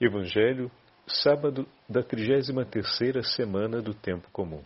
Evangelho, 0.00 0.70
sábado 1.08 1.66
da 1.88 2.04
33ª 2.04 3.20
semana 3.34 3.82
do 3.82 3.92
tempo 3.92 4.30
comum. 4.30 4.62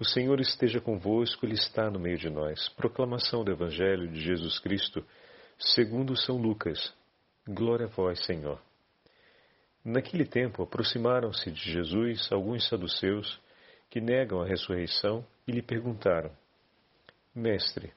O 0.00 0.06
Senhor 0.06 0.40
esteja 0.40 0.80
convosco, 0.80 1.44
Ele 1.44 1.52
está 1.52 1.90
no 1.90 2.00
meio 2.00 2.16
de 2.16 2.30
nós. 2.30 2.70
Proclamação 2.70 3.44
do 3.44 3.52
Evangelho 3.52 4.08
de 4.08 4.22
Jesus 4.22 4.58
Cristo, 4.58 5.04
segundo 5.58 6.16
São 6.16 6.38
Lucas. 6.38 6.94
Glória 7.46 7.84
a 7.84 7.90
vós, 7.90 8.24
Senhor. 8.24 8.58
Naquele 9.84 10.24
tempo 10.24 10.62
aproximaram-se 10.62 11.50
de 11.50 11.72
Jesus 11.72 12.32
alguns 12.32 12.66
saduceus 12.66 13.38
que 13.90 14.00
negam 14.00 14.40
a 14.40 14.46
ressurreição 14.46 15.26
e 15.46 15.52
lhe 15.52 15.60
perguntaram: 15.60 16.30
Mestre, 17.34 17.92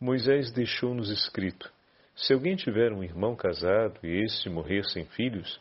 Moisés 0.00 0.50
deixou-nos 0.50 1.10
escrito: 1.10 1.72
se 2.16 2.32
alguém 2.32 2.56
tiver 2.56 2.92
um 2.92 3.04
irmão 3.04 3.36
casado 3.36 4.00
e 4.02 4.24
este 4.24 4.50
morrer 4.50 4.84
sem 4.84 5.04
filhos, 5.04 5.60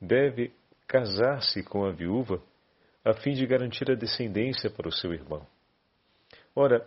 deve 0.00 0.52
casar-se 0.86 1.62
com 1.62 1.84
a 1.84 1.92
viúva 1.92 2.42
a 3.04 3.12
fim 3.14 3.32
de 3.32 3.46
garantir 3.46 3.90
a 3.90 3.94
descendência 3.94 4.70
para 4.70 4.88
o 4.88 4.92
seu 4.92 5.12
irmão. 5.12 5.46
Ora, 6.54 6.86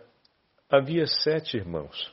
havia 0.70 1.06
sete 1.06 1.56
irmãos. 1.56 2.12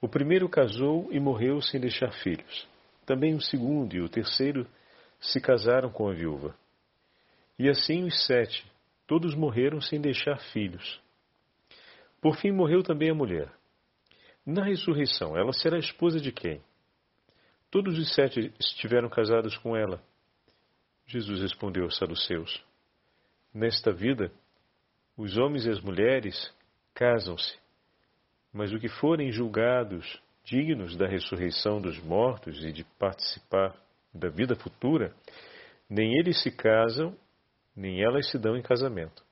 O 0.00 0.08
primeiro 0.08 0.48
casou 0.48 1.08
e 1.12 1.18
morreu 1.18 1.60
sem 1.60 1.80
deixar 1.80 2.12
filhos. 2.22 2.66
Também 3.04 3.34
o 3.34 3.40
segundo 3.40 3.94
e 3.94 4.00
o 4.00 4.08
terceiro 4.08 4.66
se 5.20 5.40
casaram 5.40 5.90
com 5.90 6.08
a 6.08 6.14
viúva. 6.14 6.54
E 7.58 7.68
assim 7.68 8.04
os 8.04 8.26
sete, 8.26 8.64
todos 9.06 9.34
morreram 9.34 9.80
sem 9.80 10.00
deixar 10.00 10.38
filhos. 10.52 11.00
Por 12.20 12.36
fim 12.36 12.52
morreu 12.52 12.82
também 12.82 13.10
a 13.10 13.14
mulher. 13.14 13.50
Na 14.46 14.64
ressurreição, 14.64 15.36
ela 15.36 15.52
será 15.52 15.78
esposa 15.78 16.20
de 16.20 16.32
quem? 16.32 16.62
Todos 17.70 17.98
os 17.98 18.14
sete 18.14 18.52
estiveram 18.58 19.10
casados 19.10 19.56
com 19.58 19.76
ela. 19.76 20.02
Jesus 21.06 21.42
respondeu 21.42 21.84
aos 21.84 21.98
saduceus: 21.98 22.64
Nesta 23.52 23.92
vida, 23.92 24.32
os 25.16 25.36
homens 25.36 25.66
e 25.66 25.70
as 25.70 25.80
mulheres 25.80 26.54
casam-se, 26.94 27.58
mas 28.52 28.72
o 28.72 28.78
que 28.78 28.88
forem 28.88 29.30
julgados 29.30 30.18
dignos 30.44 30.96
da 30.96 31.06
ressurreição 31.06 31.78
dos 31.78 31.98
mortos 32.02 32.64
e 32.64 32.72
de 32.72 32.84
participar 32.98 33.76
da 34.14 34.30
vida 34.30 34.56
futura, 34.56 35.14
nem 35.90 36.18
eles 36.18 36.42
se 36.42 36.50
casam, 36.50 37.14
nem 37.76 38.02
elas 38.02 38.30
se 38.30 38.38
dão 38.38 38.56
em 38.56 38.62
casamento. 38.62 39.22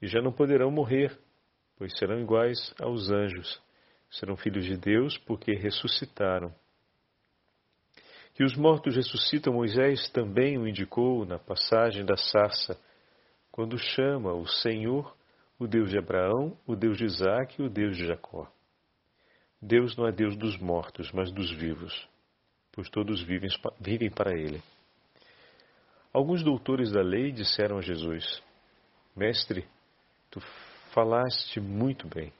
E 0.00 0.06
já 0.06 0.22
não 0.22 0.32
poderão 0.32 0.70
morrer, 0.70 1.18
pois 1.76 1.96
serão 1.98 2.18
iguais 2.18 2.74
aos 2.80 3.10
anjos, 3.10 3.60
serão 4.10 4.36
filhos 4.36 4.64
de 4.64 4.78
Deus 4.78 5.18
porque 5.18 5.52
ressuscitaram 5.52 6.54
que 8.34 8.44
os 8.44 8.56
mortos 8.56 8.96
ressuscitam, 8.96 9.54
Moisés 9.54 10.10
também 10.10 10.58
o 10.58 10.66
indicou 10.66 11.24
na 11.24 11.38
passagem 11.38 12.04
da 12.04 12.16
sarça, 12.16 12.76
quando 13.50 13.78
chama 13.78 14.34
o 14.34 14.46
Senhor 14.46 15.14
o 15.58 15.66
Deus 15.66 15.90
de 15.90 15.98
Abraão, 15.98 16.56
o 16.66 16.74
Deus 16.74 16.98
de 16.98 17.04
Isaac 17.04 17.60
e 17.60 17.64
o 17.64 17.70
Deus 17.70 17.96
de 17.96 18.06
Jacó. 18.06 18.50
Deus 19.62 19.96
não 19.96 20.06
é 20.06 20.12
Deus 20.12 20.36
dos 20.36 20.58
mortos, 20.58 21.10
mas 21.12 21.30
dos 21.30 21.50
vivos, 21.52 22.08
pois 22.72 22.90
todos 22.90 23.22
vivem, 23.22 23.48
vivem 23.80 24.10
para 24.10 24.36
Ele. 24.36 24.60
Alguns 26.12 26.42
doutores 26.42 26.90
da 26.90 27.02
lei 27.02 27.32
disseram 27.32 27.78
a 27.78 27.80
Jesus: 27.80 28.42
Mestre, 29.16 29.66
tu 30.30 30.40
falaste 30.92 31.60
muito 31.60 32.08
bem. 32.08 32.32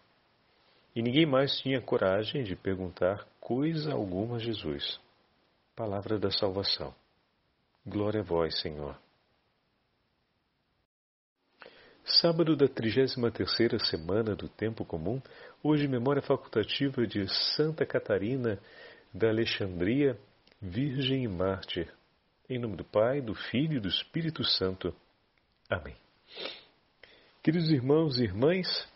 E 0.95 1.03
ninguém 1.03 1.27
mais 1.27 1.57
tinha 1.59 1.81
coragem 1.81 2.45
de 2.45 2.55
perguntar 2.55 3.27
coisa 3.41 3.93
alguma 3.93 4.37
a 4.37 4.39
Jesus. 4.39 5.01
Palavra 5.77 6.21
da 6.21 6.31
salvação. 6.31 6.95
Glória 7.85 8.21
a 8.21 8.23
vós, 8.23 8.61
Senhor. 8.61 8.97
Sábado 12.05 12.55
da 12.55 12.69
33ª 12.69 13.81
semana 13.81 14.37
do 14.37 14.49
tempo 14.49 14.85
comum, 14.85 15.21
hoje 15.65 15.89
memória 15.89 16.23
facultativa 16.23 17.05
de 17.05 17.27
Santa 17.57 17.85
Catarina 17.85 18.61
da 19.13 19.31
Alexandria, 19.31 20.17
Virgem 20.63 21.25
e 21.25 21.29
Mártir. 21.29 21.93
Em 22.49 22.57
nome 22.57 22.77
do 22.77 22.85
Pai, 22.85 23.21
do 23.21 23.35
Filho 23.35 23.79
e 23.79 23.81
do 23.81 23.89
Espírito 23.89 24.45
Santo. 24.45 24.95
Amém. 25.69 25.97
Queridos 27.43 27.69
irmãos 27.73 28.17
e 28.21 28.23
irmãs, 28.23 28.89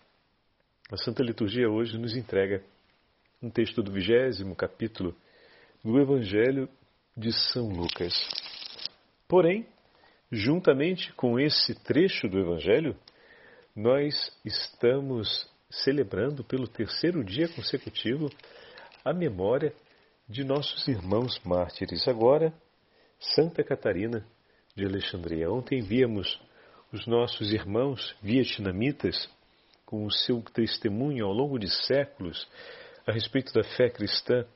a 0.92 0.97
Santa 0.97 1.24
Liturgia 1.24 1.69
hoje 1.69 1.98
nos 1.98 2.14
entrega 2.14 2.62
um 3.42 3.50
texto 3.50 3.82
do 3.82 3.91
vigésimo 3.91 4.54
capítulo 4.54 5.16
do 5.84 6.00
Evangelho 6.00 6.69
de 7.16 7.33
São 7.33 7.69
Lucas. 7.69 8.15
Porém, 9.28 9.66
juntamente 10.31 11.12
com 11.15 11.39
esse 11.39 11.75
trecho 11.84 12.28
do 12.28 12.39
Evangelho, 12.39 12.97
nós 13.75 14.33
estamos 14.44 15.49
celebrando 15.71 16.43
pelo 16.43 16.66
terceiro 16.66 17.25
dia 17.25 17.49
consecutivo 17.49 18.28
a 19.05 19.12
memória 19.12 19.72
de 20.28 20.44
nossos 20.44 20.87
irmãos 20.89 21.41
mártires. 21.44 22.06
Agora, 22.09 22.53
Santa 23.21 23.62
Catarina 23.62 24.27
de 24.75 24.84
Alexandria. 24.84 25.50
Ontem 25.50 25.81
víamos 25.81 26.41
os 26.93 27.06
nossos 27.06 27.53
irmãos 27.53 28.16
vietnamitas 28.22 29.28
com 29.84 30.05
o 30.05 30.10
seu 30.10 30.41
testemunho 30.43 31.27
ao 31.27 31.33
longo 31.33 31.59
de 31.59 31.69
séculos 31.87 32.49
a 33.06 33.12
respeito 33.12 33.53
da 33.53 33.62
fé 33.62 33.89
cristã 33.89 34.47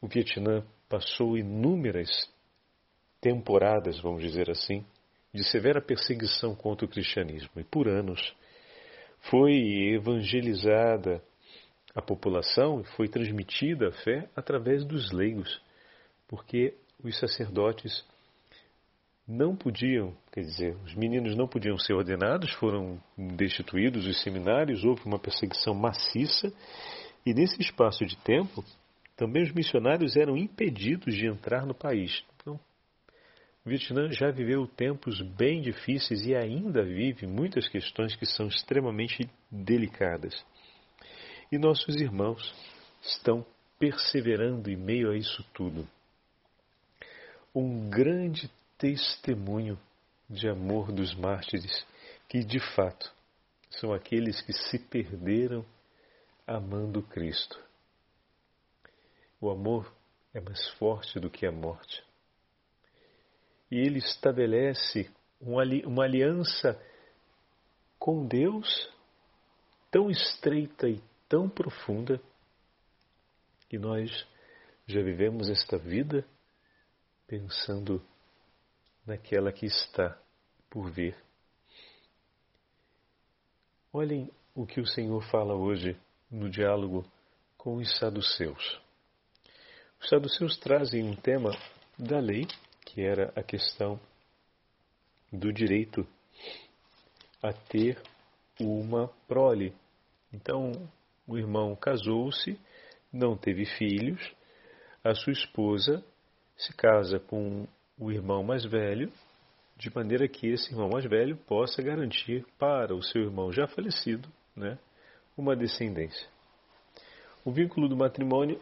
o 0.00 0.06
Vietnã 0.06 0.64
passou 0.88 1.36
inúmeras 1.36 2.08
temporadas, 3.20 4.00
vamos 4.00 4.22
dizer 4.22 4.50
assim, 4.50 4.84
de 5.32 5.44
severa 5.44 5.80
perseguição 5.80 6.54
contra 6.54 6.86
o 6.86 6.88
cristianismo. 6.88 7.50
E 7.56 7.64
por 7.64 7.88
anos 7.88 8.34
foi 9.30 9.54
evangelizada 9.94 11.22
a 11.94 12.00
população 12.00 12.80
e 12.80 12.84
foi 12.96 13.08
transmitida 13.08 13.88
a 13.88 13.92
fé 13.92 14.28
através 14.36 14.84
dos 14.84 15.10
leigos, 15.10 15.60
porque 16.28 16.74
os 17.02 17.18
sacerdotes 17.18 18.04
não 19.26 19.54
podiam, 19.54 20.16
quer 20.32 20.40
dizer, 20.40 20.76
os 20.84 20.94
meninos 20.94 21.36
não 21.36 21.46
podiam 21.46 21.76
ser 21.78 21.92
ordenados, 21.92 22.50
foram 22.54 22.98
destituídos 23.16 24.06
os 24.06 24.22
seminários, 24.22 24.84
houve 24.84 25.04
uma 25.04 25.18
perseguição 25.18 25.74
maciça, 25.74 26.50
e 27.26 27.34
nesse 27.34 27.60
espaço 27.60 28.06
de 28.06 28.16
tempo, 28.16 28.64
também 29.18 29.42
os 29.42 29.52
missionários 29.52 30.16
eram 30.16 30.36
impedidos 30.36 31.12
de 31.12 31.26
entrar 31.26 31.66
no 31.66 31.74
país. 31.74 32.24
Então, 32.36 32.54
o 33.66 33.68
Vietnã 33.68 34.08
já 34.12 34.30
viveu 34.30 34.64
tempos 34.68 35.20
bem 35.20 35.60
difíceis 35.60 36.24
e 36.24 36.36
ainda 36.36 36.84
vive 36.84 37.26
muitas 37.26 37.68
questões 37.68 38.14
que 38.14 38.24
são 38.24 38.46
extremamente 38.46 39.28
delicadas. 39.50 40.46
E 41.50 41.58
nossos 41.58 41.96
irmãos 41.96 42.54
estão 43.02 43.44
perseverando 43.76 44.70
em 44.70 44.76
meio 44.76 45.10
a 45.10 45.16
isso 45.16 45.44
tudo. 45.52 45.86
Um 47.52 47.90
grande 47.90 48.48
testemunho 48.78 49.76
de 50.30 50.48
amor 50.48 50.92
dos 50.92 51.12
mártires, 51.16 51.84
que 52.28 52.44
de 52.44 52.60
fato 52.76 53.12
são 53.68 53.92
aqueles 53.92 54.40
que 54.42 54.52
se 54.52 54.78
perderam 54.78 55.66
amando 56.46 57.02
Cristo. 57.02 57.67
O 59.40 59.50
amor 59.50 59.92
é 60.34 60.40
mais 60.40 60.68
forte 60.70 61.18
do 61.20 61.30
que 61.30 61.46
a 61.46 61.52
morte. 61.52 62.04
E 63.70 63.76
ele 63.76 63.98
estabelece 63.98 65.10
uma 65.40 66.04
aliança 66.04 66.80
com 67.98 68.26
Deus 68.26 68.90
tão 69.90 70.10
estreita 70.10 70.88
e 70.88 71.02
tão 71.28 71.48
profunda 71.48 72.20
que 73.68 73.78
nós 73.78 74.26
já 74.86 75.02
vivemos 75.02 75.48
esta 75.48 75.76
vida 75.76 76.26
pensando 77.26 78.02
naquela 79.06 79.52
que 79.52 79.66
está 79.66 80.18
por 80.70 80.90
vir. 80.90 81.16
Olhem 83.92 84.30
o 84.54 84.66
que 84.66 84.80
o 84.80 84.86
Senhor 84.86 85.22
fala 85.30 85.54
hoje 85.54 85.96
no 86.30 86.48
diálogo 86.48 87.04
com 87.56 87.76
os 87.76 87.98
saduceus. 87.98 88.87
Os 90.00 90.08
saduceus 90.08 90.56
trazem 90.58 91.04
um 91.04 91.14
tema 91.14 91.50
da 91.98 92.18
lei, 92.20 92.46
que 92.84 93.02
era 93.02 93.32
a 93.34 93.42
questão 93.42 94.00
do 95.32 95.52
direito 95.52 96.06
a 97.42 97.52
ter 97.52 98.00
uma 98.60 99.08
prole. 99.26 99.74
Então, 100.32 100.72
o 101.26 101.36
irmão 101.36 101.76
casou-se, 101.76 102.58
não 103.12 103.36
teve 103.36 103.64
filhos, 103.64 104.20
a 105.04 105.14
sua 105.14 105.32
esposa 105.32 106.04
se 106.56 106.72
casa 106.74 107.18
com 107.20 107.66
o 107.98 108.10
irmão 108.10 108.42
mais 108.42 108.64
velho, 108.64 109.12
de 109.76 109.94
maneira 109.94 110.26
que 110.26 110.46
esse 110.48 110.72
irmão 110.72 110.88
mais 110.88 111.04
velho 111.04 111.36
possa 111.36 111.82
garantir 111.82 112.44
para 112.58 112.94
o 112.94 113.02
seu 113.02 113.22
irmão 113.22 113.52
já 113.52 113.66
falecido 113.68 114.28
né, 114.56 114.78
uma 115.36 115.54
descendência. 115.54 116.28
O 117.44 117.52
vínculo 117.52 117.88
do 117.88 117.96
matrimônio 117.96 118.60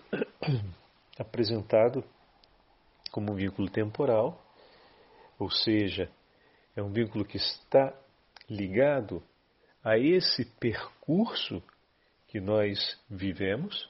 apresentado 1.18 2.04
como 3.10 3.32
um 3.32 3.34
vínculo 3.34 3.70
temporal, 3.70 4.42
ou 5.38 5.50
seja, 5.50 6.10
é 6.74 6.82
um 6.82 6.90
vínculo 6.90 7.24
que 7.24 7.36
está 7.36 7.94
ligado 8.48 9.22
a 9.82 9.98
esse 9.98 10.44
percurso 10.44 11.62
que 12.28 12.40
nós 12.40 12.98
vivemos, 13.08 13.88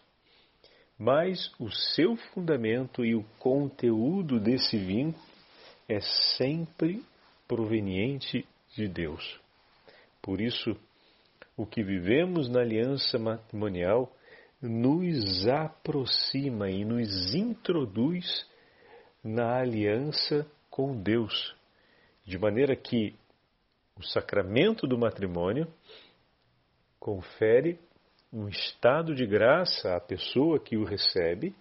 mas 0.99 1.53
o 1.59 1.71
seu 1.71 2.17
fundamento 2.17 3.05
e 3.05 3.15
o 3.15 3.25
conteúdo 3.39 4.39
desse 4.41 4.79
vínculo 4.79 5.25
é 5.89 6.01
sempre 6.37 7.05
proveniente 7.47 8.47
de 8.75 8.89
Deus. 8.89 9.41
Por 10.21 10.41
isso, 10.41 10.77
o 11.57 11.65
que 11.65 11.83
vivemos 11.83 12.49
na 12.49 12.61
aliança 12.61 13.19
matrimonial 13.19 14.13
nos 14.61 15.47
aproxima 15.47 16.71
e 16.71 16.85
nos 16.85 17.35
introduz 17.35 18.47
na 19.23 19.59
aliança 19.59 20.47
com 20.71 21.01
Deus, 21.01 21.55
de 22.25 22.39
maneira 22.39 22.75
que 22.75 23.15
o 23.97 24.03
sacramento 24.03 24.87
do 24.87 24.99
matrimônio 24.99 25.67
confere 26.99 27.79
um 28.33 28.49
estado 28.49 29.15
de 29.15 29.27
graça 29.27 29.97
à 29.97 30.01
pessoa 30.01 30.59
que 30.59 30.77
o 30.77 30.85
recebe 30.85 31.55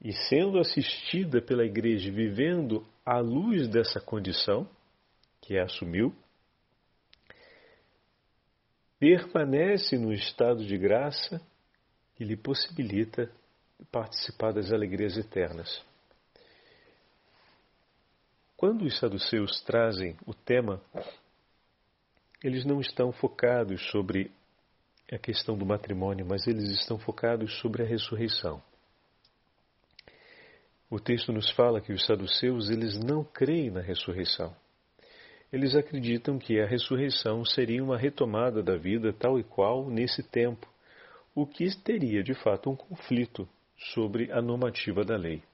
e 0.00 0.12
sendo 0.12 0.58
assistida 0.58 1.40
pela 1.40 1.64
igreja, 1.64 2.10
vivendo 2.12 2.86
à 3.06 3.18
luz 3.18 3.66
dessa 3.68 4.00
condição 4.00 4.68
que 5.40 5.58
assumiu, 5.58 6.14
permanece 8.98 9.98
no 9.98 10.12
estado 10.12 10.64
de 10.64 10.76
graça 10.78 11.40
que 12.14 12.24
lhe 12.24 12.36
possibilita 12.36 13.30
participar 13.90 14.52
das 14.52 14.72
alegrias 14.72 15.16
eternas. 15.16 15.84
Quando 18.56 18.84
os 18.84 18.98
saduceus 18.98 19.60
trazem 19.62 20.16
o 20.26 20.32
tema, 20.32 20.80
eles 22.42 22.64
não 22.64 22.80
estão 22.80 23.12
focados 23.12 23.82
sobre 23.90 24.30
a 25.12 25.18
questão 25.18 25.56
do 25.56 25.66
matrimônio, 25.66 26.24
mas 26.26 26.46
eles 26.46 26.70
estão 26.70 26.98
focados 26.98 27.58
sobre 27.58 27.82
a 27.82 27.86
ressurreição. 27.86 28.62
O 30.88 31.00
texto 31.00 31.32
nos 31.32 31.50
fala 31.50 31.80
que 31.80 31.92
os 31.92 32.06
saduceus 32.06 32.70
eles 32.70 32.98
não 32.98 33.24
creem 33.24 33.70
na 33.70 33.80
ressurreição. 33.80 34.54
Eles 35.54 35.76
acreditam 35.76 36.36
que 36.36 36.58
a 36.58 36.66
ressurreição 36.66 37.44
seria 37.44 37.80
uma 37.80 37.96
retomada 37.96 38.60
da 38.60 38.76
vida 38.76 39.12
tal 39.12 39.38
e 39.38 39.44
qual 39.44 39.88
nesse 39.88 40.20
tempo, 40.20 40.68
o 41.32 41.46
que 41.46 41.64
teria 41.80 42.24
de 42.24 42.34
fato 42.34 42.68
um 42.68 42.74
conflito 42.74 43.48
sobre 43.76 44.32
a 44.32 44.42
normativa 44.42 45.04
da 45.04 45.16
lei. 45.16 45.44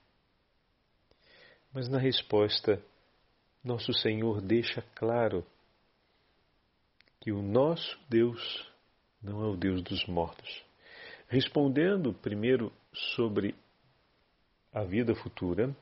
Mas 1.70 1.86
na 1.86 1.98
resposta, 1.98 2.82
nosso 3.62 3.92
Senhor 3.92 4.40
deixa 4.40 4.82
claro 4.94 5.44
que 7.20 7.30
o 7.30 7.42
nosso 7.42 8.00
Deus 8.08 8.72
não 9.22 9.44
é 9.44 9.48
o 9.48 9.54
Deus 9.54 9.82
dos 9.82 10.06
mortos. 10.06 10.64
Respondendo 11.28 12.14
primeiro 12.14 12.72
sobre 12.90 13.54
a 14.72 14.82
vida 14.82 15.14
futura, 15.14 15.76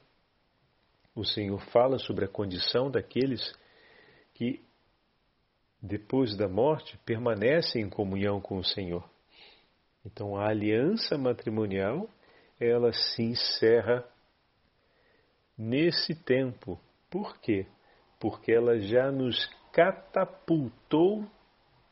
o 1.15 1.25
Senhor 1.25 1.61
fala 1.71 2.01
sobre 2.01 2.25
a 2.25 2.29
condição 2.29 2.91
daqueles 2.91 3.57
que, 4.39 4.61
depois 5.83 6.37
da 6.37 6.49
morte, 6.49 6.97
permanecem 7.05 7.83
em 7.83 7.91
comunhão 7.91 8.41
com 8.41 8.57
o 8.57 8.65
Senhor. 8.65 9.05
Então, 10.07 10.37
a 10.37 10.49
aliança 10.49 11.19
matrimonial, 11.19 12.09
ela 12.61 12.93
se 12.93 13.21
encerra 13.21 14.09
nesse 15.57 16.15
tempo. 16.15 16.79
Por 17.11 17.37
quê? 17.41 17.67
Porque 18.21 18.53
ela 18.53 18.79
já 18.79 19.11
nos 19.11 19.45
catapultou 19.73 21.27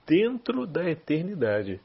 dentro 0.07 0.69
da 0.69 0.89
eternidade. 0.89 1.81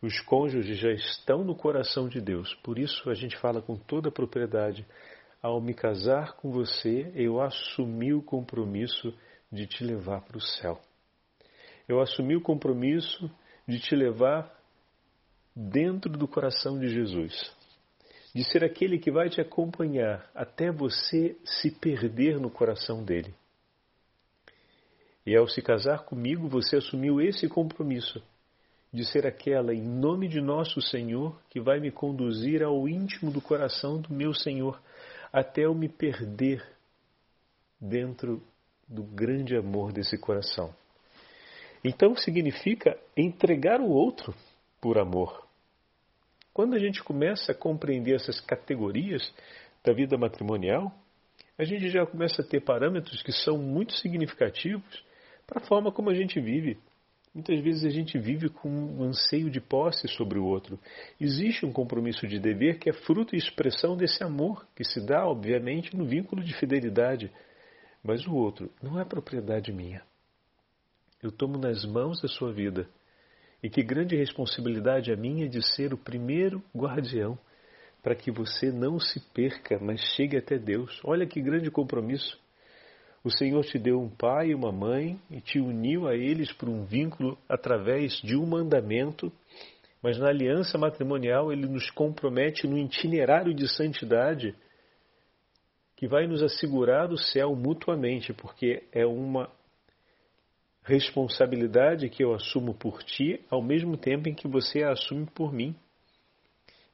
Os 0.00 0.18
cônjuges 0.20 0.78
já 0.78 0.92
estão 0.92 1.44
no 1.44 1.54
coração 1.54 2.08
de 2.08 2.22
Deus. 2.22 2.54
Por 2.62 2.78
isso 2.78 3.10
a 3.10 3.14
gente 3.14 3.36
fala 3.36 3.60
com 3.60 3.76
toda 3.76 4.08
a 4.08 4.12
propriedade. 4.12 4.86
Ao 5.42 5.60
me 5.60 5.74
casar 5.74 6.36
com 6.36 6.50
você, 6.50 7.12
eu 7.14 7.40
assumi 7.40 8.14
o 8.14 8.22
compromisso 8.22 9.12
de 9.50 9.66
te 9.66 9.84
levar 9.84 10.22
para 10.22 10.36
o 10.36 10.40
céu. 10.40 10.80
Eu 11.88 12.00
assumi 12.00 12.36
o 12.36 12.40
compromisso 12.40 13.30
de 13.66 13.78
te 13.80 13.94
levar 13.94 14.54
dentro 15.54 16.12
do 16.12 16.28
coração 16.28 16.78
de 16.78 16.88
Jesus, 16.88 17.52
de 18.34 18.44
ser 18.44 18.62
aquele 18.62 18.98
que 18.98 19.10
vai 19.10 19.28
te 19.28 19.40
acompanhar 19.40 20.30
até 20.34 20.70
você 20.70 21.36
se 21.44 21.70
perder 21.70 22.38
no 22.38 22.50
coração 22.50 23.02
dele. 23.02 23.34
E 25.26 25.36
ao 25.36 25.48
se 25.48 25.60
casar 25.60 26.04
comigo, 26.04 26.48
você 26.48 26.76
assumiu 26.76 27.20
esse 27.20 27.48
compromisso 27.48 28.22
de 28.92 29.04
ser 29.04 29.26
aquela, 29.26 29.74
em 29.74 29.82
nome 29.82 30.28
de 30.28 30.40
nosso 30.40 30.80
Senhor, 30.80 31.38
que 31.50 31.60
vai 31.60 31.80
me 31.80 31.90
conduzir 31.90 32.62
ao 32.62 32.88
íntimo 32.88 33.30
do 33.30 33.40
coração 33.40 34.00
do 34.00 34.12
meu 34.12 34.32
Senhor, 34.32 34.80
até 35.32 35.66
eu 35.66 35.74
me 35.74 35.88
perder 35.88 36.66
dentro 37.78 38.42
do 38.88 39.02
grande 39.02 39.56
amor 39.56 39.92
desse 39.92 40.16
coração. 40.16 40.74
Então 41.84 42.16
significa 42.16 42.98
entregar 43.16 43.80
o 43.80 43.88
outro 43.88 44.34
por 44.80 44.98
amor. 44.98 45.46
Quando 46.52 46.74
a 46.74 46.78
gente 46.78 47.02
começa 47.02 47.52
a 47.52 47.54
compreender 47.54 48.16
essas 48.16 48.40
categorias 48.40 49.32
da 49.84 49.92
vida 49.92 50.18
matrimonial, 50.18 50.92
a 51.56 51.64
gente 51.64 51.88
já 51.88 52.04
começa 52.06 52.42
a 52.42 52.44
ter 52.44 52.60
parâmetros 52.60 53.22
que 53.22 53.32
são 53.32 53.58
muito 53.58 53.92
significativos 53.94 55.04
para 55.46 55.60
a 55.60 55.66
forma 55.66 55.92
como 55.92 56.10
a 56.10 56.14
gente 56.14 56.40
vive. 56.40 56.78
Muitas 57.34 57.60
vezes 57.60 57.84
a 57.84 57.90
gente 57.90 58.18
vive 58.18 58.48
com 58.48 58.68
um 58.68 59.04
anseio 59.04 59.50
de 59.50 59.60
posse 59.60 60.08
sobre 60.08 60.38
o 60.38 60.44
outro. 60.44 60.78
Existe 61.20 61.64
um 61.64 61.72
compromisso 61.72 62.26
de 62.26 62.38
dever 62.38 62.78
que 62.78 62.90
é 62.90 62.92
fruto 62.92 63.34
e 63.34 63.38
expressão 63.38 63.96
desse 63.96 64.24
amor, 64.24 64.66
que 64.74 64.82
se 64.82 65.00
dá, 65.04 65.26
obviamente, 65.26 65.96
no 65.96 66.04
vínculo 66.04 66.42
de 66.42 66.54
fidelidade. 66.54 67.30
Mas 68.02 68.26
o 68.26 68.34
outro 68.34 68.70
não 68.82 69.00
é 69.00 69.04
propriedade 69.04 69.72
minha. 69.72 70.02
Eu 71.22 71.32
tomo 71.32 71.58
nas 71.58 71.84
mãos 71.84 72.24
a 72.24 72.28
sua 72.28 72.52
vida. 72.52 72.88
E 73.62 73.68
que 73.68 73.82
grande 73.82 74.16
responsabilidade 74.16 75.12
a 75.12 75.16
minha 75.16 75.48
de 75.48 75.60
ser 75.74 75.92
o 75.92 75.98
primeiro 75.98 76.62
guardião 76.74 77.36
para 78.02 78.14
que 78.14 78.30
você 78.30 78.70
não 78.70 79.00
se 79.00 79.20
perca, 79.34 79.78
mas 79.80 80.00
chegue 80.16 80.36
até 80.36 80.56
Deus. 80.56 81.00
Olha 81.04 81.26
que 81.26 81.42
grande 81.42 81.70
compromisso. 81.70 82.38
O 83.24 83.30
Senhor 83.30 83.64
te 83.64 83.78
deu 83.78 84.00
um 84.00 84.08
pai 84.08 84.50
e 84.50 84.54
uma 84.54 84.70
mãe 84.70 85.20
e 85.30 85.40
te 85.40 85.58
uniu 85.58 86.06
a 86.06 86.14
eles 86.14 86.52
por 86.52 86.68
um 86.68 86.84
vínculo 86.84 87.36
através 87.48 88.20
de 88.22 88.36
um 88.36 88.46
mandamento, 88.46 89.32
mas 90.00 90.16
na 90.18 90.28
aliança 90.28 90.78
matrimonial 90.78 91.52
ele 91.52 91.66
nos 91.66 91.90
compromete 91.90 92.66
no 92.66 92.78
itinerário 92.78 93.52
de 93.52 93.68
santidade 93.68 94.54
que 95.98 96.06
vai 96.06 96.28
nos 96.28 96.44
assegurar 96.44 97.10
o 97.10 97.18
céu 97.18 97.56
mutuamente, 97.56 98.32
porque 98.32 98.84
é 98.92 99.04
uma 99.04 99.50
responsabilidade 100.84 102.08
que 102.08 102.22
eu 102.22 102.32
assumo 102.32 102.72
por 102.72 103.02
ti, 103.02 103.44
ao 103.50 103.60
mesmo 103.60 103.96
tempo 103.96 104.28
em 104.28 104.34
que 104.34 104.46
você 104.46 104.84
a 104.84 104.92
assume 104.92 105.26
por 105.26 105.52
mim. 105.52 105.74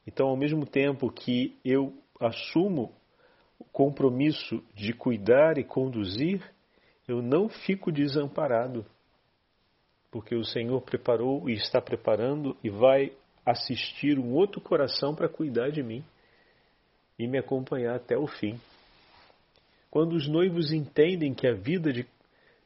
Então, 0.07 0.27
ao 0.27 0.35
mesmo 0.35 0.65
tempo 0.65 1.11
que 1.11 1.55
eu 1.63 1.93
assumo 2.19 2.91
o 3.59 3.63
compromisso 3.65 4.59
de 4.73 4.91
cuidar 4.91 5.59
e 5.59 5.63
conduzir, 5.63 6.41
eu 7.07 7.21
não 7.21 7.47
fico 7.47 7.91
desamparado, 7.91 8.83
porque 10.09 10.33
o 10.33 10.43
Senhor 10.43 10.81
preparou 10.81 11.47
e 11.47 11.53
está 11.53 11.79
preparando 11.79 12.57
e 12.63 12.71
vai 12.71 13.13
assistir 13.45 14.17
um 14.17 14.33
outro 14.33 14.59
coração 14.59 15.13
para 15.13 15.29
cuidar 15.29 15.69
de 15.69 15.83
mim 15.83 16.03
e 17.19 17.27
me 17.27 17.37
acompanhar 17.37 17.97
até 17.97 18.17
o 18.17 18.25
fim. 18.25 18.59
Quando 19.95 20.11
os 20.11 20.27
noivos 20.27 20.73
entendem 20.73 21.33
que 21.33 21.47
a 21.47 21.53
vida 21.53 21.93
de, 21.93 22.05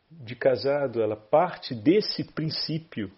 de 0.10 0.36
casado 0.36 1.00
ela 1.00 1.16
parte 1.16 1.76
desse 1.76 2.24
princípio 2.24 3.12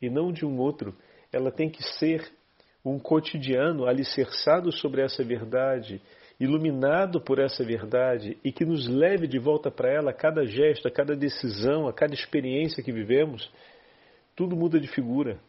e 0.00 0.08
não 0.08 0.30
de 0.30 0.46
um 0.46 0.56
outro, 0.56 0.96
ela 1.32 1.50
tem 1.50 1.68
que 1.68 1.82
ser 1.98 2.30
um 2.84 2.96
cotidiano 2.96 3.88
alicerçado 3.88 4.70
sobre 4.70 5.02
essa 5.02 5.24
verdade 5.24 6.00
iluminado 6.38 7.20
por 7.20 7.40
essa 7.40 7.64
verdade 7.64 8.38
e 8.44 8.52
que 8.52 8.64
nos 8.64 8.86
leve 8.86 9.26
de 9.26 9.40
volta 9.40 9.68
para 9.68 9.92
ela 9.92 10.12
a 10.12 10.14
cada 10.14 10.46
gesto, 10.46 10.86
a 10.86 10.90
cada 10.92 11.16
decisão, 11.16 11.88
a 11.88 11.92
cada 11.92 12.14
experiência 12.14 12.84
que 12.84 12.92
vivemos, 12.92 13.50
tudo 14.36 14.54
muda 14.54 14.78
de 14.78 14.86
figura. 14.86 15.40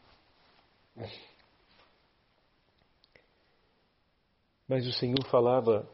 Mas 4.68 4.88
o 4.88 4.92
Senhor 4.92 5.24
falava 5.30 5.88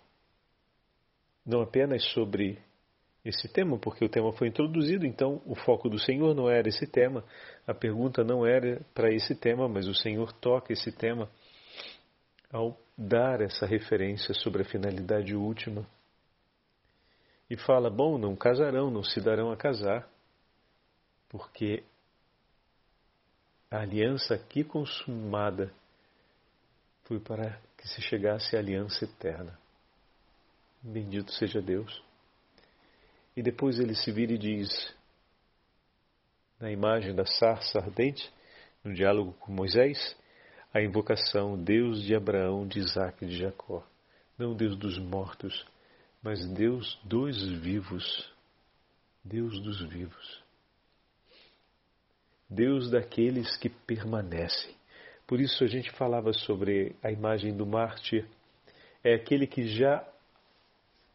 não 1.48 1.62
apenas 1.62 2.04
sobre 2.12 2.60
esse 3.24 3.48
tema, 3.48 3.77
porque 3.80 4.04
o 4.04 4.10
tema 4.10 4.32
foi 4.34 4.50
introduzido, 4.50 5.06
então 5.06 5.42
o 5.46 5.56
foco 5.56 5.89
do 5.89 5.98
Senhor 5.98 6.36
não 6.36 6.50
era 6.50 6.68
esse 6.68 6.86
tema, 6.86 7.24
a 7.66 7.74
pergunta 7.74 8.24
não 8.24 8.46
era 8.46 8.82
para 8.94 9.13
esse 9.13 9.34
tema, 9.36 9.68
mas 9.68 9.88
o 9.88 9.94
Senhor 9.94 10.32
toca 10.34 10.74
esse 10.74 10.92
tema 10.92 11.30
ao 12.51 12.77
dar 12.98 13.42
essa 13.42 13.66
referência 13.66 14.34
sobre 14.34 14.62
a 14.62 14.66
finalidade 14.66 15.36
última. 15.36 15.86
E 17.50 17.56
fala: 17.58 17.89
bom, 17.89 18.18
não 18.18 18.36
casarão, 18.36 18.92
não 18.92 19.04
se 19.04 19.22
darão 19.22 19.51
a 19.51 19.58
casar, 19.58 20.08
porque 21.30 21.84
a 23.70 23.80
aliança 23.80 24.36
aqui 24.36 24.63
consumada 24.63 25.72
foi 27.04 27.20
para 27.20 27.60
que 27.77 27.88
se 27.88 28.01
chegasse 28.01 28.56
à 28.56 28.60
aliança 28.60 29.06
eterna. 29.06 29.58
Bendito 30.81 31.31
seja 31.34 31.62
Deus. 31.62 32.03
E 33.36 33.41
depois 33.41 33.79
ele 33.79 33.93
se 33.93 34.12
vira 34.12 34.34
e 34.34 34.38
diz, 34.38 34.69
na 36.60 36.72
imagem 36.72 37.13
da 37.13 37.25
sarça 37.25 37.79
ardente, 37.79 38.31
no 38.84 38.93
diálogo 38.93 39.34
com 39.34 39.51
Moisés, 39.51 40.15
a 40.74 40.81
invocação 40.81 41.62
Deus 41.62 42.01
de 42.01 42.15
Abraão, 42.15 42.67
de 42.67 42.79
Isaac 42.79 43.24
e 43.24 43.27
de 43.27 43.38
Jacó. 43.38 43.86
Não 44.38 44.55
Deus 44.55 44.77
dos 44.77 44.98
mortos, 45.00 45.65
mas 46.22 46.48
Deus 46.48 47.00
dos 47.03 47.41
vivos. 47.60 48.31
Deus 49.24 49.60
dos 49.62 49.81
vivos. 49.88 50.43
Deus 52.50 52.89
daqueles 52.89 53.57
que 53.57 53.69
permanecem. 53.69 54.75
Por 55.25 55.41
isso 55.41 55.63
a 55.63 55.67
gente 55.67 55.91
falava 55.91 56.31
sobre 56.31 56.96
a 57.03 57.12
imagem 57.12 57.55
do 57.55 57.65
mártir. 57.65 58.25
É 59.03 59.13
aquele 59.13 59.46
que 59.46 59.67
já 59.67 60.07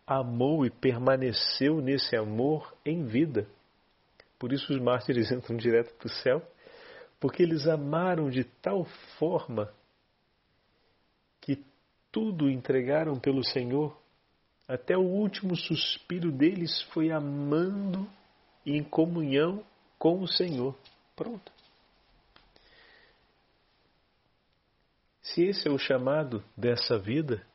amou 0.06 0.66
e 0.66 0.70
permaneceu 0.70 1.80
nesse 1.80 2.16
amor 2.16 2.74
em 2.84 3.04
vida. 3.04 3.46
Por 4.38 4.52
isso 4.52 4.72
os 4.72 4.80
mártires 4.80 5.30
entram 5.30 5.56
direto 5.56 5.94
para 5.94 6.06
o 6.06 6.10
céu, 6.10 6.42
porque 7.20 7.42
eles 7.42 7.66
amaram 7.68 8.28
de 8.28 8.44
tal 8.44 8.84
forma 9.18 9.72
que 11.40 11.64
tudo 12.10 12.50
entregaram 12.50 13.18
pelo 13.18 13.44
Senhor, 13.44 13.96
até 14.66 14.96
o 14.96 15.02
último 15.02 15.56
suspiro 15.56 16.32
deles 16.32 16.82
foi 16.92 17.10
amando 17.10 18.08
em 18.64 18.82
comunhão 18.82 19.64
com 19.98 20.20
o 20.20 20.28
Senhor. 20.28 20.76
Pronto. 21.14 21.52
Se 25.20 25.44
esse 25.44 25.68
é 25.68 25.70
o 25.70 25.78
chamado 25.78 26.42
dessa 26.56 26.98
vida, 26.98 27.46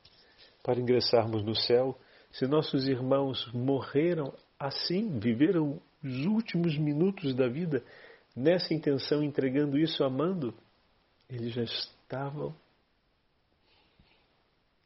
para 0.63 0.79
ingressarmos 0.79 1.43
no 1.43 1.55
céu, 1.55 1.97
se 2.37 2.45
nossos 2.45 2.87
irmãos 2.87 3.51
morreram 3.51 4.31
assim, 4.59 5.17
viveram 5.19 5.81
os 6.03 6.25
últimos 6.27 6.77
minutos 6.77 7.33
da 7.33 7.47
vida 7.47 7.83
nessa 8.35 8.75
intenção, 8.75 9.23
entregando 9.23 9.75
isso, 9.75 10.03
amando, 10.03 10.53
eles 11.27 11.51
já 11.51 11.63
estavam 11.63 12.55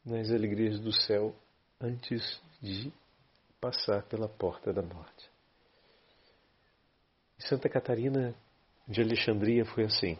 nas 0.05 0.31
alegrias 0.31 0.79
do 0.79 0.93
céu 0.93 1.35
antes 1.79 2.41
de 2.61 2.89
passar 3.59 4.03
pela 4.03 4.29
porta 4.29 4.71
da 4.71 4.81
morte. 4.81 5.29
Santa 7.37 7.67
Catarina 7.67 8.33
de 8.87 9.01
Alexandria 9.01 9.65
foi 9.65 9.83
assim. 9.83 10.17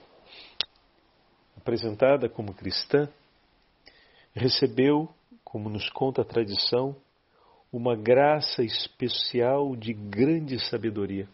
Apresentada 1.56 2.28
como 2.28 2.54
cristã, 2.54 3.08
recebeu, 4.34 5.10
como 5.46 5.70
nos 5.70 5.90
conta 5.92 6.24
a 6.24 6.26
tradição, 6.26 6.94
uma 7.72 7.96
graça 7.96 8.63
especial 8.63 9.75
de 9.75 9.94
grande 9.94 10.60
sabedoria. 10.70 11.28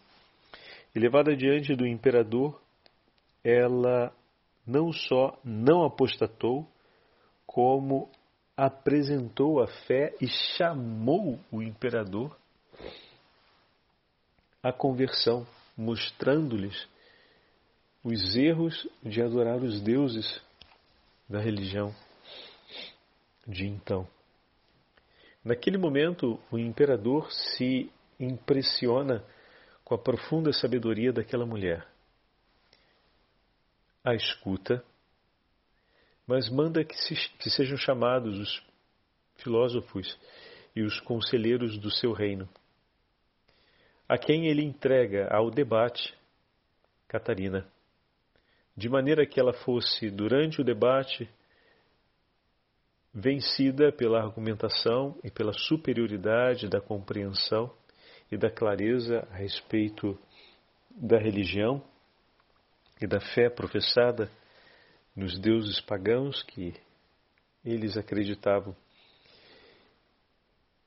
E 0.94 1.00
levada 1.00 1.36
diante 1.36 1.75
do 1.75 1.86
imperador, 1.86 2.62
ela 3.44 4.13
não 4.65 4.91
só 4.91 5.39
não 5.44 5.84
apostatou, 5.84 6.67
como 7.46 8.10
apresentou 8.56 9.62
a 9.62 9.67
fé 9.67 10.13
e 10.20 10.27
chamou 10.27 11.39
o 11.51 11.62
imperador 11.62 12.38
à 14.62 14.74
conversão, 14.74 15.48
mostrando-lhes 15.77 16.88
os 18.03 18.36
erros 18.36 18.88
de 19.03 19.22
adorar 19.22 19.58
os 19.58 19.82
deuses 19.82 20.41
da 21.29 21.39
religião 21.39 21.94
de 23.48 23.65
então. 23.65 24.08
Naquele 25.44 25.77
momento, 25.77 26.39
o 26.51 26.58
imperador 26.58 27.32
se 27.32 27.91
impressiona 28.20 29.24
com 29.84 29.96
a 29.96 29.98
profunda 29.98 30.51
sabedoria 30.51 31.13
daquela 31.13 31.46
mulher. 31.46 31.88
A 34.03 34.13
escuta, 34.13 34.84
mas 36.25 36.50
manda 36.50 36.84
que, 36.84 36.96
se, 36.96 37.15
que 37.38 37.50
sejam 37.50 37.77
chamados 37.77 38.38
os 38.38 38.63
filósofos 39.38 40.17
e 40.75 40.82
os 40.82 41.00
conselheiros 41.00 41.77
do 41.77 41.89
seu 41.89 42.12
reino, 42.12 42.48
a 44.08 44.17
quem 44.17 44.48
ele 44.48 44.63
entrega 44.63 45.27
ao 45.34 45.50
debate 45.50 46.13
Catarina, 47.08 47.65
de 48.75 48.89
maneira 48.89 49.25
que 49.25 49.39
ela 49.39 49.53
fosse, 49.53 50.10
durante 50.10 50.60
o 50.60 50.63
debate, 50.63 51.29
vencida 53.19 53.91
pela 53.91 54.21
argumentação 54.21 55.17
e 55.24 55.31
pela 55.31 55.51
superioridade 55.51 56.69
da 56.69 56.79
compreensão 56.79 57.74
e 58.31 58.38
da 58.38 58.47
clareza 58.47 59.27
a 59.31 59.38
respeito 59.38 60.15
da 60.91 61.17
religião 61.17 61.81
e 63.01 63.07
da 63.07 63.19
fé 63.19 63.50
professada 63.50 64.29
nos 65.15 65.39
deuses 65.39 65.81
pagãos 65.81 66.43
que 66.43 66.75
eles 67.65 67.97
acreditavam. 67.97 68.75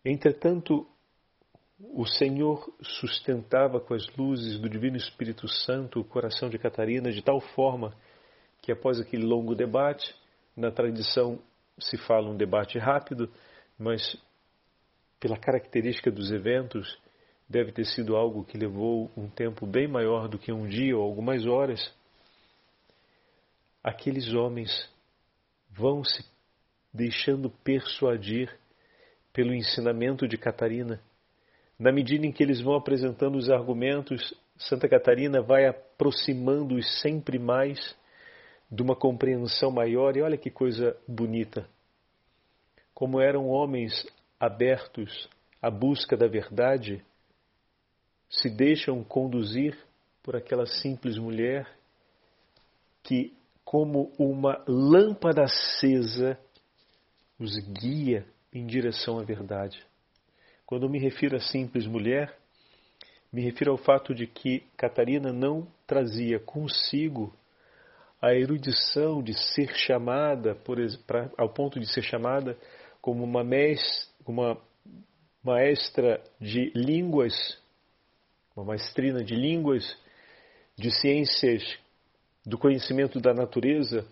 Entretanto, 0.05 0.87
o 1.81 2.07
Senhor 2.07 2.73
sustentava 2.81 3.81
com 3.81 3.93
as 3.93 4.07
luzes 4.17 4.57
do 4.61 4.69
Divino 4.69 4.97
Espírito 4.97 5.49
Santo 5.49 5.99
o 5.99 6.05
coração 6.05 6.49
de 6.49 6.61
Catarina 6.61 7.11
de 7.11 7.23
tal 7.23 7.41
forma 7.41 7.93
que, 8.63 8.71
após 8.71 9.01
aquele 9.01 9.25
longo 9.25 9.57
debate, 9.57 10.15
na 10.57 10.71
tradição 10.71 11.41
se 11.81 11.97
fala 11.97 12.29
um 12.29 12.37
debate 12.37 12.79
rápido, 12.79 13.31
mas 13.79 14.17
pela 15.19 15.37
característica 15.37 16.11
dos 16.11 16.31
eventos, 16.33 16.99
deve 17.49 17.73
ter 17.73 17.85
sido 17.85 18.17
algo 18.17 18.45
que 18.45 18.57
levou 18.57 19.11
um 19.17 19.29
tempo 19.29 19.67
bem 19.67 19.89
maior 19.89 20.29
do 20.29 20.39
que 20.39 20.53
um 20.53 20.67
dia 20.67 20.97
ou 20.97 21.03
algumas 21.03 21.45
horas. 21.47 21.93
Aqueles 23.83 24.33
homens 24.33 24.71
vão 25.71 26.05
se 26.05 26.25
deixando 26.93 27.51
persuadir 27.65 28.57
pelo 29.33 29.55
ensinamento 29.55 30.27
de 30.27 30.37
Catarina. 30.37 31.01
Na 31.79 31.93
medida 31.93 32.27
em 32.27 32.33
que 32.33 32.43
eles 32.43 32.61
vão 32.61 32.75
apresentando 32.75 33.37
os 33.37 33.51
argumentos, 33.51 34.35
Santa 34.57 34.89
Catarina 34.89 35.41
vai 35.41 35.67
aproximando-os 35.67 37.01
sempre 37.01 37.39
mais 37.39 37.97
de 38.71 38.83
uma 38.83 38.95
compreensão 38.95 39.71
maior, 39.71 40.17
e 40.17 40.23
olha 40.23 40.39
que 40.39 40.51
coisa 40.51 40.97
bonita. 41.07 41.69
Como 42.95 43.21
eram 43.21 43.49
homens 43.49 44.07
abertos 44.39 45.29
à 45.61 45.71
busca 45.71 46.17
da 46.17 46.29
verdade, 46.29 47.05
se 48.29 48.49
deixam 48.49 49.03
conduzir 49.03 49.77
por 50.23 50.37
aquela 50.37 50.67
simples 50.67 51.19
mulher 51.19 51.67
que, 53.03 53.35
como 53.65 54.13
uma 54.19 54.63
lâmpada 54.69 55.43
acesa, 55.43 56.39
os 57.39 57.57
guia 57.57 58.27
em 58.53 58.67
direção 58.67 59.19
à 59.19 59.25
verdade. 59.25 59.85
Quando 60.65 60.89
me 60.89 61.01
refiro 61.01 61.37
a 61.37 61.41
simples 61.41 61.87
mulher, 61.87 62.37
me 63.33 63.43
refiro 63.43 63.73
ao 63.73 63.79
fato 63.79 64.15
de 64.15 64.27
que 64.27 64.61
Catarina 64.77 65.33
não 65.33 65.67
trazia 65.87 66.39
consigo 66.39 67.35
a 68.21 68.35
erudição 68.35 69.23
de 69.23 69.33
ser 69.35 69.75
chamada, 69.75 70.55
por, 70.55 70.79
pra, 71.07 71.31
ao 71.39 71.49
ponto 71.49 71.81
de 71.81 71.87
ser 71.87 72.03
chamada 72.03 72.57
como 73.01 73.25
uma, 73.25 73.43
mestra, 73.43 74.09
uma 74.27 74.61
maestra 75.43 76.23
de 76.39 76.71
línguas, 76.75 77.59
uma 78.55 78.65
maestrina 78.65 79.25
de 79.25 79.35
línguas, 79.35 79.97
de 80.77 80.91
ciências 80.91 81.79
do 82.45 82.59
conhecimento 82.59 83.21
da 83.21 83.33
natureza, 83.33 84.07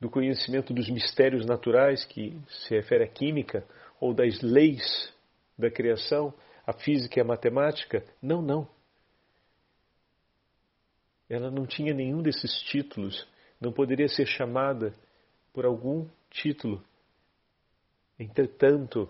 do 0.00 0.10
conhecimento 0.10 0.74
dos 0.74 0.90
mistérios 0.90 1.46
naturais, 1.46 2.04
que 2.04 2.36
se 2.48 2.74
refere 2.74 3.04
à 3.04 3.08
química, 3.08 3.64
ou 4.00 4.12
das 4.12 4.40
leis 4.40 5.12
da 5.56 5.70
criação, 5.70 6.34
a 6.66 6.72
física 6.72 7.20
e 7.20 7.22
a 7.22 7.24
matemática. 7.24 8.04
Não, 8.20 8.42
não. 8.42 8.68
Ela 11.32 11.50
não 11.50 11.64
tinha 11.66 11.94
nenhum 11.94 12.20
desses 12.20 12.60
títulos, 12.64 13.26
não 13.58 13.72
poderia 13.72 14.06
ser 14.06 14.26
chamada 14.26 14.92
por 15.50 15.64
algum 15.64 16.06
título. 16.28 16.84
Entretanto, 18.18 19.08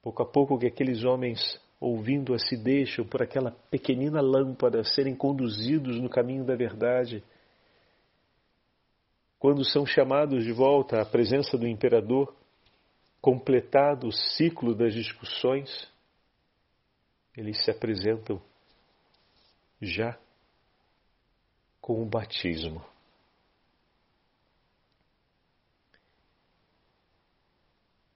pouco 0.00 0.22
a 0.22 0.26
pouco 0.26 0.58
que 0.58 0.66
aqueles 0.66 1.04
homens, 1.04 1.60
ouvindo-a, 1.78 2.38
se 2.38 2.56
deixam 2.56 3.04
por 3.04 3.20
aquela 3.20 3.50
pequenina 3.70 4.22
lâmpada 4.22 4.82
serem 4.82 5.14
conduzidos 5.14 6.00
no 6.00 6.08
caminho 6.08 6.42
da 6.42 6.56
verdade, 6.56 7.22
quando 9.38 9.66
são 9.66 9.84
chamados 9.84 10.42
de 10.42 10.52
volta 10.52 11.02
à 11.02 11.04
presença 11.04 11.58
do 11.58 11.68
imperador, 11.68 12.34
completado 13.20 14.06
o 14.06 14.12
ciclo 14.12 14.74
das 14.74 14.94
discussões, 14.94 15.86
eles 17.36 17.62
se 17.62 17.70
apresentam 17.70 18.40
já 19.78 20.18
com 21.82 22.00
o 22.00 22.06
batismo. 22.06 22.82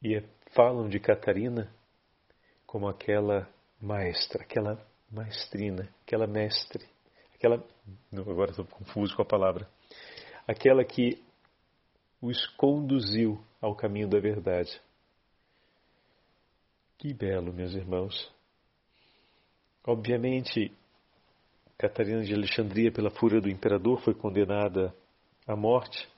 E 0.03 0.23
falam 0.55 0.89
de 0.89 1.01
Catarina 1.01 1.71
como 2.65 2.89
aquela 2.89 3.51
maestra, 3.81 4.43
aquela 4.45 4.87
maestrina, 5.11 5.93
aquela 6.05 6.29
mestre, 6.29 6.87
aquela. 7.35 7.63
Agora 8.13 8.51
estou 8.51 8.65
confuso 8.65 9.17
com 9.17 9.23
a 9.23 9.27
palavra. 9.27 9.69
Aquela 10.47 10.85
que 10.85 11.21
os 12.23 12.47
conduziu 12.57 13.43
ao 13.61 13.75
caminho 13.75 14.09
da 14.09 14.21
verdade. 14.21 14.81
Que 16.99 17.13
belo, 17.13 17.53
meus 17.53 17.75
irmãos. 17.75 18.33
Obviamente, 19.85 20.73
Catarina 21.79 22.23
de 22.23 22.33
Alexandria, 22.33 22.91
pela 22.91 23.11
fúria 23.11 23.41
do 23.41 23.51
imperador, 23.51 24.01
foi 24.01 24.15
condenada 24.15 24.95
à 25.47 25.55
morte. 25.55 26.09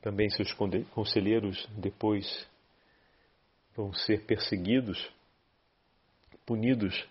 Também 0.00 0.30
seus 0.30 0.52
conselheiros 0.90 1.68
depois 1.76 2.48
vão 3.74 3.92
ser 3.92 4.24
perseguidos, 4.24 5.12
punidos, 6.46 7.06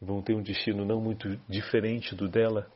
vão 0.00 0.22
ter 0.22 0.34
um 0.34 0.42
destino 0.42 0.84
não 0.84 1.00
muito 1.00 1.36
diferente 1.48 2.14
do 2.14 2.28
dela. 2.28 2.70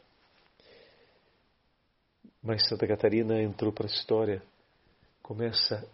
Mas 2.42 2.66
Santa 2.66 2.88
Catarina 2.88 3.40
entrou 3.40 3.72
para 3.72 3.86
a 3.86 3.90
história 3.90 4.42
como 5.22 5.44
essa 5.44 5.88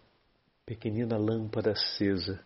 pequenina 0.65 1.17
lâmpada 1.17 1.73
acesa 1.73 2.43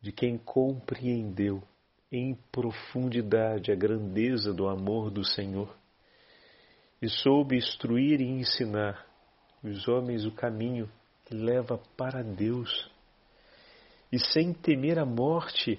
de 0.00 0.12
quem 0.12 0.38
compreendeu 0.38 1.62
em 2.10 2.34
profundidade 2.50 3.70
a 3.70 3.74
grandeza 3.74 4.52
do 4.52 4.68
amor 4.68 5.10
do 5.10 5.24
Senhor 5.24 5.74
e 7.00 7.08
soube 7.08 7.56
instruir 7.56 8.20
e 8.20 8.24
ensinar 8.24 9.06
os 9.62 9.86
homens 9.88 10.24
o 10.24 10.32
caminho 10.32 10.88
que 11.24 11.34
leva 11.34 11.78
para 11.96 12.22
Deus. 12.22 12.90
E 14.10 14.18
sem 14.18 14.52
temer 14.52 14.98
a 14.98 15.04
morte, 15.04 15.78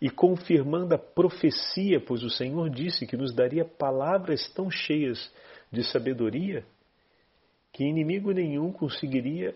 e 0.00 0.08
confirmando 0.08 0.94
a 0.94 0.98
profecia, 0.98 2.00
pois 2.00 2.22
o 2.22 2.30
Senhor 2.30 2.70
disse 2.70 3.06
que 3.06 3.16
nos 3.16 3.34
daria 3.34 3.64
palavras 3.64 4.48
tão 4.54 4.70
cheias 4.70 5.30
de 5.70 5.84
sabedoria 5.84 6.64
que 7.72 7.84
inimigo 7.84 8.32
nenhum 8.32 8.72
conseguiria 8.72 9.54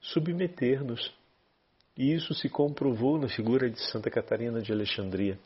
submeter-nos. 0.00 1.16
E 1.98 2.14
isso 2.14 2.32
se 2.32 2.48
comprovou 2.48 3.18
na 3.18 3.28
figura 3.28 3.68
de 3.68 3.80
Santa 3.90 4.08
Catarina 4.08 4.62
de 4.62 4.72
Alexandria, 4.72 5.36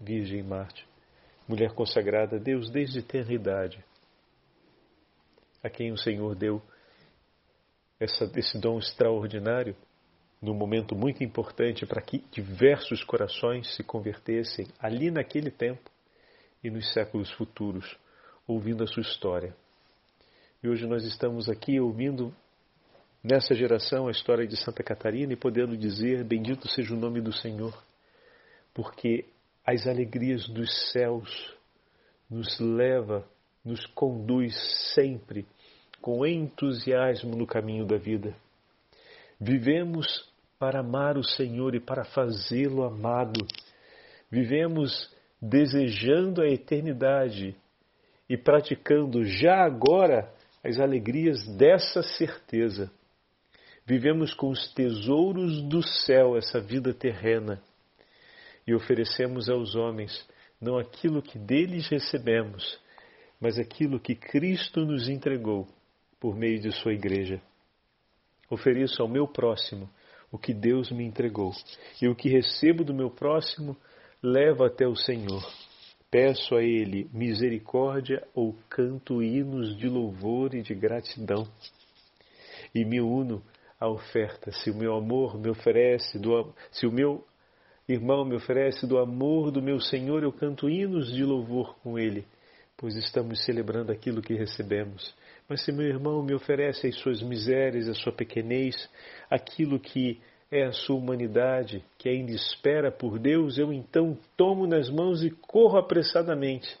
Virgem 0.00 0.40
Marte, 0.40 0.86
mulher 1.48 1.72
consagrada 1.72 2.36
a 2.36 2.38
Deus 2.38 2.70
desde 2.70 3.00
eternidade, 3.00 3.84
a 5.60 5.68
quem 5.68 5.90
o 5.90 5.98
Senhor 5.98 6.36
deu 6.36 6.62
essa, 7.98 8.30
esse 8.36 8.56
dom 8.60 8.78
extraordinário 8.78 9.74
num 10.40 10.54
momento 10.54 10.94
muito 10.94 11.24
importante 11.24 11.84
para 11.84 12.00
que 12.00 12.18
diversos 12.30 13.02
corações 13.02 13.74
se 13.74 13.82
convertessem 13.82 14.68
ali 14.78 15.10
naquele 15.10 15.50
tempo 15.50 15.90
e 16.62 16.70
nos 16.70 16.92
séculos 16.92 17.32
futuros, 17.32 17.98
ouvindo 18.46 18.84
a 18.84 18.86
sua 18.86 19.00
história. 19.00 19.52
E 20.62 20.68
hoje 20.68 20.86
nós 20.86 21.04
estamos 21.04 21.48
aqui 21.48 21.80
ouvindo 21.80 22.32
nessa 23.26 23.56
geração 23.56 24.06
a 24.06 24.12
história 24.12 24.46
de 24.46 24.56
Santa 24.56 24.84
Catarina 24.84 25.32
e 25.32 25.36
podendo 25.36 25.76
dizer: 25.76 26.22
Bendito 26.22 26.68
seja 26.68 26.94
o 26.94 26.98
nome 26.98 27.20
do 27.20 27.32
Senhor, 27.32 27.76
porque 28.72 29.24
as 29.66 29.86
alegrias 29.86 30.48
dos 30.48 30.92
céus 30.92 31.52
nos 32.30 32.60
leva, 32.60 33.26
nos 33.64 33.84
conduz 33.86 34.54
sempre 34.94 35.44
com 36.00 36.24
entusiasmo 36.24 37.34
no 37.34 37.46
caminho 37.46 37.84
da 37.84 37.96
vida. 37.96 38.36
Vivemos 39.40 40.32
para 40.56 40.80
amar 40.80 41.18
o 41.18 41.24
Senhor 41.24 41.74
e 41.74 41.80
para 41.80 42.04
fazê-lo 42.04 42.84
amado. 42.84 43.44
Vivemos 44.30 45.12
desejando 45.42 46.42
a 46.42 46.48
eternidade 46.48 47.56
e 48.28 48.36
praticando 48.36 49.24
já 49.24 49.64
agora 49.64 50.32
as 50.64 50.78
alegrias 50.78 51.46
dessa 51.56 52.02
certeza 52.02 52.90
Vivemos 53.86 54.34
com 54.34 54.48
os 54.48 54.72
tesouros 54.74 55.62
do 55.62 55.80
céu 55.80 56.36
essa 56.36 56.60
vida 56.60 56.92
terrena 56.92 57.62
e 58.66 58.74
oferecemos 58.74 59.48
aos 59.48 59.76
homens 59.76 60.26
não 60.60 60.76
aquilo 60.76 61.22
que 61.22 61.38
deles 61.38 61.86
recebemos, 61.88 62.80
mas 63.40 63.58
aquilo 63.58 64.00
que 64.00 64.16
Cristo 64.16 64.84
nos 64.84 65.08
entregou 65.08 65.68
por 66.18 66.34
meio 66.34 66.60
de 66.60 66.72
Sua 66.72 66.92
Igreja. 66.92 67.40
Ofereço 68.50 69.02
ao 69.02 69.08
meu 69.08 69.28
próximo 69.28 69.88
o 70.32 70.38
que 70.38 70.52
Deus 70.52 70.90
me 70.90 71.04
entregou, 71.04 71.52
e 72.02 72.08
o 72.08 72.14
que 72.14 72.28
recebo 72.28 72.82
do 72.82 72.92
meu 72.92 73.10
próximo 73.10 73.76
levo 74.20 74.64
até 74.64 74.86
o 74.86 74.96
Senhor. 74.96 75.46
Peço 76.10 76.56
a 76.56 76.62
Ele 76.62 77.08
misericórdia 77.12 78.26
ou 78.34 78.56
canto 78.68 79.22
hinos 79.22 79.76
de 79.76 79.88
louvor 79.88 80.54
e 80.54 80.62
de 80.62 80.74
gratidão. 80.74 81.46
E 82.74 82.84
me 82.84 83.00
uno 83.00 83.42
a 83.78 83.88
oferta. 83.88 84.50
Se 84.50 84.70
o 84.70 84.74
meu 84.74 84.94
amor 84.94 85.38
me 85.38 85.50
oferece, 85.50 86.18
do, 86.18 86.54
se 86.70 86.86
o 86.86 86.92
meu 86.92 87.24
irmão 87.88 88.24
me 88.24 88.34
oferece 88.34 88.86
do 88.86 88.98
amor 88.98 89.50
do 89.50 89.62
meu 89.62 89.80
Senhor, 89.80 90.22
eu 90.22 90.32
canto 90.32 90.68
hinos 90.68 91.12
de 91.12 91.24
louvor 91.24 91.76
com 91.82 91.98
ele, 91.98 92.26
pois 92.76 92.96
estamos 92.96 93.44
celebrando 93.44 93.92
aquilo 93.92 94.22
que 94.22 94.34
recebemos. 94.34 95.14
Mas 95.48 95.64
se 95.64 95.70
meu 95.70 95.86
irmão 95.86 96.22
me 96.22 96.34
oferece 96.34 96.88
as 96.88 96.96
suas 96.96 97.22
misérias, 97.22 97.88
a 97.88 97.94
sua 97.94 98.12
pequenez, 98.12 98.88
aquilo 99.30 99.78
que 99.78 100.20
é 100.50 100.64
a 100.64 100.72
sua 100.72 100.96
humanidade, 100.96 101.84
que 101.98 102.08
ainda 102.08 102.32
espera 102.32 102.90
por 102.90 103.18
Deus, 103.18 103.58
eu 103.58 103.72
então 103.72 104.16
tomo 104.36 104.66
nas 104.66 104.88
mãos 104.90 105.22
e 105.22 105.30
corro 105.30 105.78
apressadamente 105.78 106.76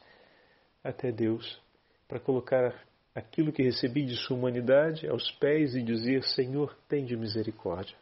até 0.82 1.10
Deus 1.10 1.60
para 2.06 2.20
colocar 2.20 2.74
aquilo 3.16 3.50
que 3.50 3.62
recebi 3.62 4.04
de 4.04 4.14
sua 4.14 4.36
humanidade 4.36 5.08
aos 5.08 5.30
pés 5.32 5.74
e 5.74 5.82
dizer: 5.82 6.22
Senhor, 6.22 6.76
tem 6.86 7.06
de 7.06 7.16
misericórdia. 7.16 7.96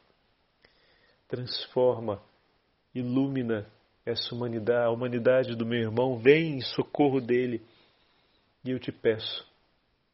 Transforma, 1.28 2.20
ilumina 2.92 3.64
essa 4.04 4.34
humanidade, 4.34 4.86
a 4.86 4.90
humanidade 4.90 5.54
do 5.54 5.64
meu 5.64 5.80
irmão, 5.80 6.18
vem 6.18 6.56
em 6.56 6.60
socorro 6.60 7.20
dele. 7.20 7.62
E 8.64 8.72
eu 8.72 8.78
te 8.80 8.90
peço, 8.90 9.46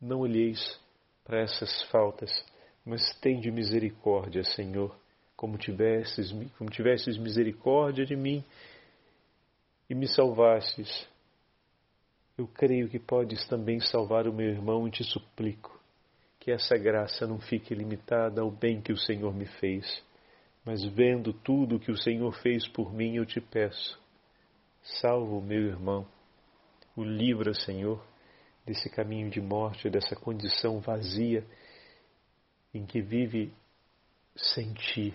não 0.01 0.21
olheis 0.21 0.79
para 1.25 1.41
essas 1.41 1.83
faltas, 1.91 2.31
mas 2.85 3.15
tem 3.21 3.41
de 3.41 3.51
misericórdia, 3.51 4.45
Senhor, 4.45 4.95
como 5.35 5.57
tivesses, 5.57 6.31
como 6.59 6.69
tivesses 6.69 7.17
misericórdia 7.17 8.05
de 8.05 8.17
mim 8.17 8.45
e 9.89 9.95
me 9.95 10.07
salvastes 10.07 11.09
eu 12.41 12.49
creio 12.49 12.89
que 12.89 12.99
podes 12.99 13.47
também 13.47 13.81
salvar 13.81 14.27
o 14.27 14.33
meu 14.33 14.49
irmão 14.49 14.89
e 14.89 14.91
te 14.91 15.05
suplico 15.05 15.79
que 16.39 16.51
essa 16.51 16.75
graça 16.77 17.27
não 17.27 17.39
fique 17.39 17.75
limitada 17.75 18.41
ao 18.41 18.51
bem 18.51 18.81
que 18.81 18.93
o 18.93 18.97
Senhor 18.97 19.35
me 19.35 19.45
fez, 19.45 20.03
mas 20.65 20.83
vendo 20.83 21.35
tudo 21.35 21.77
o 21.77 21.79
que 21.79 21.93
o 21.93 22.03
Senhor 22.03 22.33
fez 22.41 22.67
por 22.69 22.95
mim, 22.95 23.17
eu 23.17 23.27
te 23.27 23.43
peço, 23.43 24.01
salva 24.83 25.35
o 25.35 25.43
meu 25.43 25.67
irmão, 25.67 26.07
o 26.97 27.05
livra, 27.05 27.53
Senhor, 27.53 28.03
desse 28.65 28.89
caminho 28.89 29.29
de 29.29 29.41
morte, 29.41 29.91
dessa 29.91 30.17
condição 30.17 30.81
vazia 30.81 31.45
em 32.73 32.87
que 32.87 33.03
vive 33.03 33.53
sem 34.35 34.73
ti. 34.73 35.15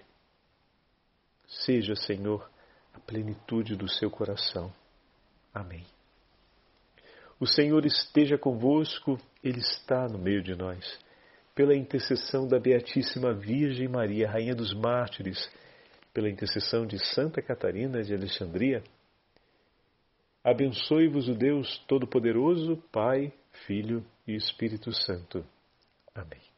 Seja, 1.48 1.96
Senhor, 1.96 2.48
a 2.94 3.00
plenitude 3.00 3.76
do 3.76 3.90
seu 3.90 4.12
coração. 4.12 4.72
Amém. 5.52 5.94
O 7.39 7.45
Senhor 7.45 7.86
esteja 7.86 8.38
convosco, 8.38 9.19
Ele 9.43 9.60
está 9.60 10.08
no 10.08 10.17
meio 10.17 10.41
de 10.41 10.56
nós. 10.56 11.00
Pela 11.54 11.76
intercessão 11.76 12.48
da 12.48 12.60
Beatíssima 12.60 13.34
Virgem 13.34 13.88
Maria, 13.88 14.30
Rainha 14.30 14.56
dos 14.56 14.74
Mártires, 14.74 15.50
pela 16.13 16.30
intercessão 16.30 16.86
de 16.86 16.98
Santa 17.13 17.41
Catarina 17.41 18.02
de 18.02 18.13
Alexandria, 18.13 18.82
abençoe-vos 20.43 21.28
o 21.28 21.36
Deus 21.36 21.78
Todo-Poderoso, 21.88 22.78
Pai, 22.91 23.34
Filho 23.65 24.06
e 24.26 24.34
Espírito 24.36 24.93
Santo. 24.93 25.45
Amém. 26.13 26.55